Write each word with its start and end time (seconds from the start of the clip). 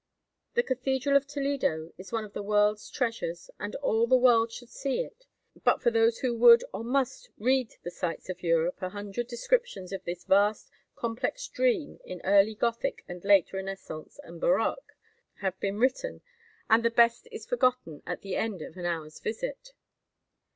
The 0.55 0.63
Cathedral 0.63 1.15
of 1.15 1.27
Toledo 1.27 1.93
is 1.95 2.11
one 2.11 2.23
of 2.25 2.33
the 2.33 2.41
world's 2.41 2.89
treasures, 2.89 3.51
and 3.59 3.75
all 3.83 4.07
the 4.07 4.17
world 4.17 4.51
should 4.51 4.71
see 4.71 5.01
it; 5.01 5.27
but 5.63 5.79
for 5.79 5.91
those 5.91 6.17
who 6.21 6.33
would 6.37 6.63
or 6.73 6.83
must 6.83 7.29
read 7.37 7.75
the 7.83 7.91
sights 7.91 8.27
of 8.27 8.41
Europe 8.41 8.81
a 8.81 8.89
hundred 8.89 9.27
descriptions 9.27 9.93
of 9.93 10.03
this 10.03 10.23
vast, 10.23 10.71
complex 10.95 11.47
dream 11.47 11.99
in 12.03 12.19
early 12.23 12.55
Gothic 12.55 13.03
and 13.07 13.23
late 13.23 13.53
Renaissance 13.53 14.19
and 14.23 14.41
baroque 14.41 14.93
have 15.41 15.59
been 15.59 15.77
written; 15.77 16.21
and 16.67 16.83
the 16.83 16.89
best 16.89 17.27
is 17.31 17.45
forgotten 17.45 18.01
at 18.07 18.21
the 18.23 18.35
end 18.37 18.63
of 18.63 18.77
an 18.77 18.85
hour's 18.87 19.19
visit. 19.19 19.73